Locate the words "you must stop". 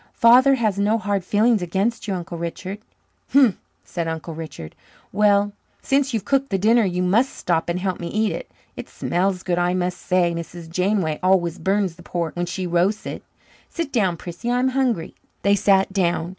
6.83-7.69